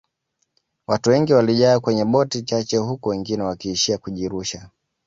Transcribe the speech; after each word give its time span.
watu 0.87 1.09
wengi 1.09 1.33
walijaa 1.33 1.79
kwenye 1.79 2.05
boti 2.05 2.41
chache 2.41 2.77
huku 2.77 3.09
wengine 3.09 3.43
wakiishia 3.43 3.97
kujirusha 3.97 4.69